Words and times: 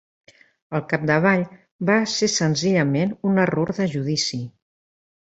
Al 0.77 0.81
capdavall, 0.93 1.43
va 1.89 1.97
ser 2.13 2.29
senzillament 2.37 3.13
un 3.33 3.43
error 3.45 3.73
de 3.81 3.87
judici. 3.93 4.41